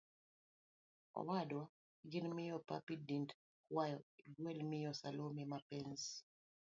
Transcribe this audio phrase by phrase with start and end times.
[1.19, 3.33] Owadwa.gi miyo Papi Dindi
[3.69, 6.11] kwayo igweli miyo Salome Mapenzi